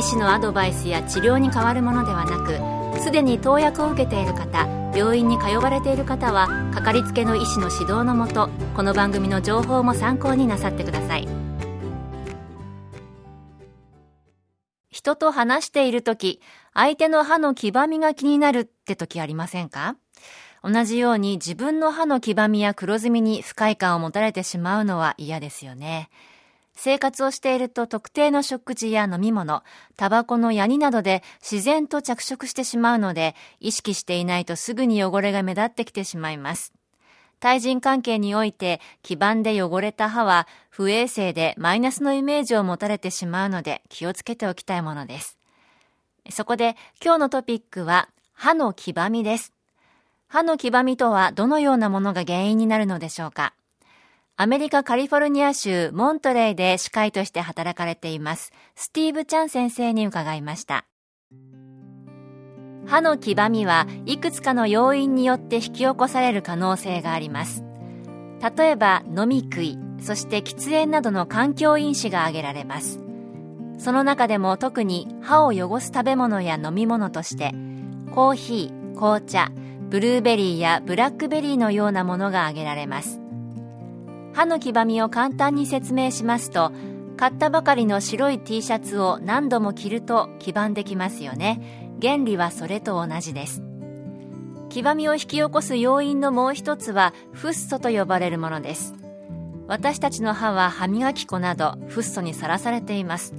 [0.00, 11.28] 医師のアドバイスや治療に変わるものではなくすでに投薬を受けている方病院に通われている方はかかりつけの医師の指導のもとこの番組の情報も参考になさってください
[14.90, 16.40] 人と話している時
[16.72, 19.96] 相手の歯の黄ばみが気になるって時ありませんか？
[20.64, 26.08] 同じように自分の歯の黄ばみや黒ずみに不快感を持たれてしまうのは嫌ですよね。
[26.82, 29.62] 生活をしていると特定の食事や飲み物、
[29.98, 36.72] タバコのヤニなどで自然と着色してしまうので、意識していないとすぐに汚れが目立ってきてしまいます。
[37.38, 45.36] 対人関係において基盤で汚れた歯は不衛生でマイナスのイメージを持たれてしまうので気をつけておきたいものです。
[46.30, 49.52] そこで今日のトピックは歯の黄ばみです。
[50.28, 53.52] 歯の黄ばみとはどのようなものが原因になるのでしょうか？
[54.42, 60.86] アメリカカリフォルニア州モントレイで歯科医として働かれていますスティーブ・チャン先生に伺いました。
[62.86, 67.64] 歯の黄ばみはいくつかの要因によって引き起こされる可能性があります。
[68.56, 72.98] 例えば飲み食いそして喫煙などの環境因子が挙げられます。
[73.76, 77.52] その中でも特に歯を汚す食べ物や飲み物として
[78.14, 79.50] コーヒー紅茶
[79.90, 83.19] ブルーベリーやブラックベリーのようなものが挙げられます。
[84.32, 86.72] 歯の黄ばみを簡単に説明しますと
[87.16, 91.98] 買ったばかりの白い T シャツを何度も着ると黄ばんできますよね。
[92.00, 93.62] 原理はそれと同じです。
[94.70, 98.94] 黄ばみを引き起こす要因のもう一つはフッ素と呼ばれるものです。
[99.66, 103.34] 私たちの歯は歯磨き粉などフッ素にさらされています。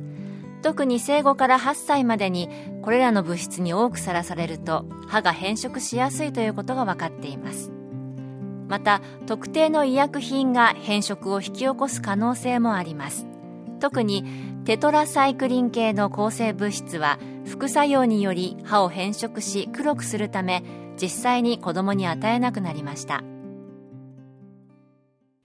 [0.62, 2.50] 特に生後から8歳までに
[2.84, 7.72] これらの物質に多くさらされると歯が変色しやすいということが分かっています。
[8.72, 13.28] また特定の医薬品が変色を引き起こす可能性もあります
[13.82, 14.24] 特に
[14.64, 20.64] テトラサイクリン系の抗生物質は副作用により歯を変色し黒くするため
[20.96, 23.26] 実際に子供に与えなくなりました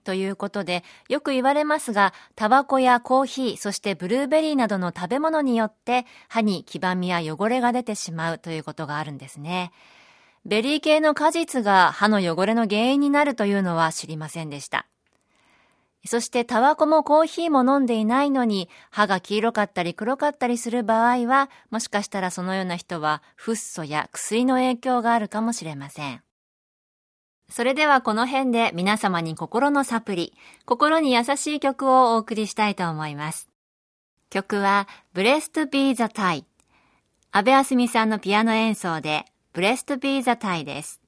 [0.05, 9.73] ということで、よく言われますが、タバコやコーヒー、そしてブルーベリーなどの食べ物によって歯に黄ばみや汚れが出てしまうということがあるんですね。
[10.45, 14.87] ベリー系の果実が歯の汚れの原因になるというのは知りませんでした。
[16.05, 26.21] そしてタバコもコーヒーも飲んでいないのに歯が黄色かったり黒かったりする場合はもしかしたらそのような人はフッ素や薬の影響があるかもしれません。
[27.49, 30.33] それではこの辺で皆様に心のサプリ、
[30.65, 33.49] 心に優しい曲をお送りしたいと思います。
[34.29, 36.43] 曲は Blessed Be the Tie。
[37.31, 39.25] 安部あすみさんのピアノ演奏で
[39.57, 41.01] ブレストビーザタイです。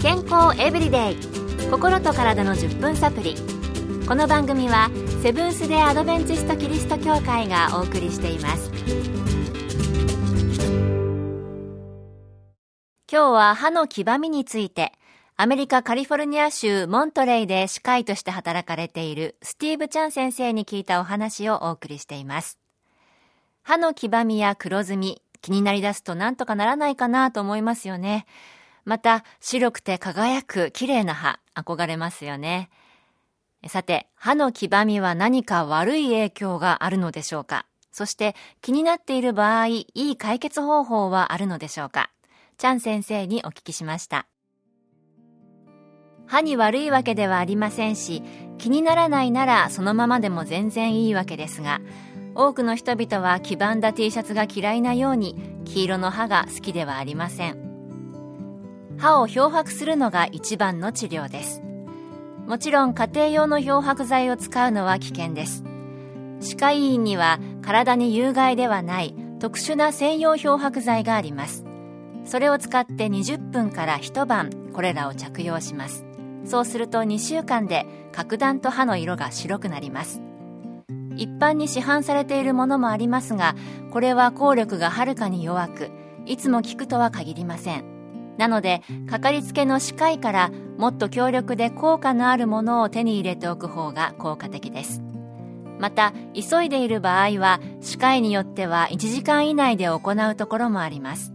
[0.00, 1.16] 健康エブリデイ。
[1.72, 3.34] 心と体の10分サプリ。
[4.06, 4.90] この番組は
[5.24, 8.70] セブンス・デ・アドベンチスト・キリスト教会がお送りしています。
[13.10, 14.92] 今日は歯の黄ばみについて
[15.36, 22.56] アメリカカリフォルニア州モントレイで歯科医として働かれているスティーブ・チャン先生に聞いたお話をお送りしています。
[23.64, 28.26] 歯の黄ばみや黒ずみ気になりだすと何とかならないかなと思いますよね。
[28.88, 32.70] また、白くて輝く綺麗な歯、憧れますよね。
[33.66, 37.66] さて、歯の黄ばみは何か悪い影響があるのでしょうか？
[37.92, 42.08] そして気になっている場合、いい解決方法はあるのでしょうか？
[42.56, 44.26] チャン先生にお聞きしました。
[46.26, 48.22] 歯に悪いわけではありませんし、
[48.56, 51.82] 気にならないならそのままでも全然いいわけですが、
[52.34, 55.36] 多くの人々は黄ばんだ T シャツが嫌いなように
[55.66, 57.67] 黄色の歯が好きではありません。
[58.98, 61.62] 歯を漂白するのが一番の治療です。
[62.46, 65.64] もちろん家庭用の漂白剤を使うのは危険です。
[66.40, 71.64] 歯科医院には体に有害ではない特殊な専用漂白剤があります。
[72.24, 76.08] それを使って20分から一晩これらを着用します。
[76.48, 80.22] そうすると2週間で格段と歯の色が白くなります
[81.16, 83.54] 一般に市販されているものもありますが
[83.90, 85.90] これは効力がはるかに弱く
[86.26, 87.97] いつも効くとは限りません
[88.38, 95.02] なのでかかりつけの歯科医からもっと強力で効果のあるものを手に入れておく方が効果的です。
[95.78, 100.00] また急いでいる場合は歯科医によっては1時間以内で行
[100.30, 101.34] うところもあります。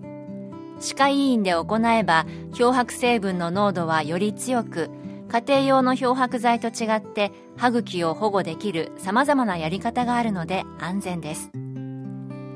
[0.79, 4.89] 歯科医院で行えば漂白成分の濃度はより強く
[5.29, 11.51] 家庭用の漂白剤と違って歯茎を保護できる様々なやり方があるので安全です。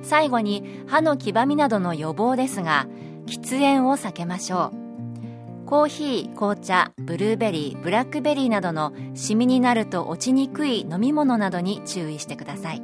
[0.03, 2.87] 最後に歯の黄ばみなどの予防ですが
[3.27, 5.67] 喫煙を避けましょう。
[5.67, 12.81] コーヒー、紅茶、ブルーベリー、ブラックベリーなどのシミになると落ちにくい飲み物などに注意してください。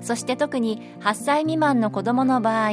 [0.00, 2.70] そして特に8歳未満の子供の場合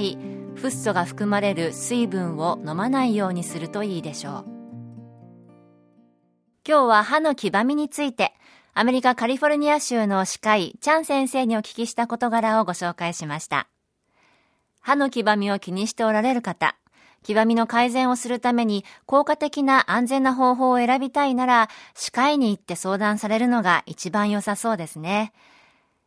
[0.56, 4.46] フッ素が含まれる水分を飲まないようにするといいでしょう。
[6.68, 8.34] 今日は歯の黄ばみについて、
[8.74, 13.68] アメリカカリフォルニア州の歯科医、チャン先生にお聞きした事柄をご紹介しました。
[14.82, 16.76] 歯の黄ばみを気にしておられる方、
[17.24, 25.34] 黄ばみの改善をするために効果的な安全な方法を選びたいなら、歯科医に行って相談されるのが一番良さそうですね。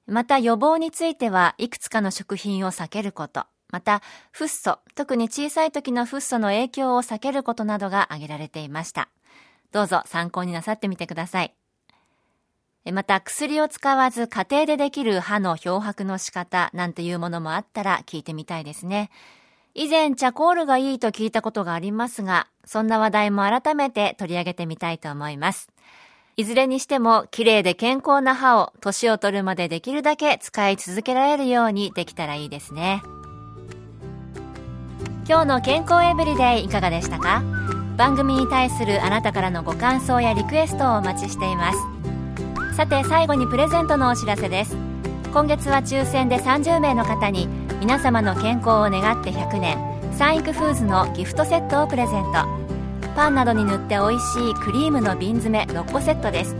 [0.06, 4.02] また予防についてはいくつかの食品を避けること、また
[4.32, 9.08] フッ素、特に小さい時のフッ素の影響を避けることなどが挙げられていました。
[9.72, 11.54] どうぞ参考になさってみてください。
[12.92, 19.10] また薬を使わず家庭でできる歯の漂白の仕方なんていうものもあったら聞いてみたいですね。
[19.76, 25.68] 以前チャコールがいいと聞いたことがありますが、そんな話題も改めて取り上げてみたいと思います。
[26.36, 33.02] いずれにしても綺麗で健康な歯を年を取るまでできるだけ使い続けられるようにできたらいいですね。
[35.28, 37.42] 今日の健康エブリデイいかがでしたか？
[37.96, 44.76] 番組に対するあなたからのご感想やリクエストをお待ちしていますさて最後にプレゼントのお知らせです
[45.32, 49.76] 今月は抽選で30名の方に皆様の健康を願って100年
[50.16, 52.46] サンイクフーズのギフトセットをプレゼント。
[53.14, 56.56] パンなどに塗って美味しいクリームの瓶詰め6個セットです。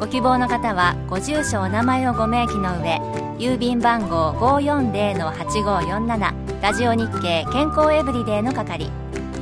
[0.00, 2.98] ご希望の方はご住所お名前をご明記の上
[3.38, 8.90] 郵便番号540-8547ラジオ日経健康エブリデイの係。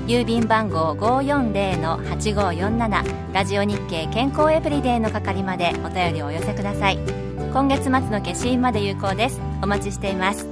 [0.08, 6.98] 郵便番号540-8547ラジオ日経健康エブリデイの係までお便りをお寄せください。
[7.52, 9.40] 今月末の消印まで有効です。
[9.62, 10.51] お待ちしています。